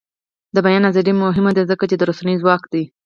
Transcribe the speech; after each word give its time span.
د 0.55 0.57
بیان 0.65 0.83
ازادي 0.91 1.13
مهمه 1.23 1.51
ده 1.57 1.63
ځکه 1.71 1.83
چې 1.89 1.95
د 1.97 2.01
رسنیو 2.09 2.41
ځواک 2.43 2.63
دی. 2.73 2.83